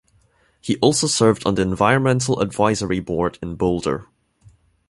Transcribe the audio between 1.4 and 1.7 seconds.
on the